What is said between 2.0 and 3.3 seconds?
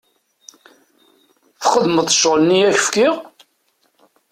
ccɣl-nni i ak-fkiɣ?